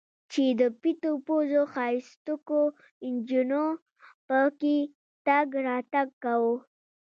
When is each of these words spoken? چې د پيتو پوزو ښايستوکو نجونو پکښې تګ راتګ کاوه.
چې 0.31 0.43
د 0.59 0.61
پيتو 0.81 1.11
پوزو 1.25 1.61
ښايستوکو 1.73 2.61
نجونو 3.13 3.63
پکښې 4.27 4.77
تګ 5.25 5.47
راتګ 5.67 6.07
کاوه. 6.23 6.55